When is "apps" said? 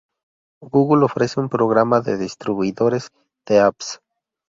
3.59-4.01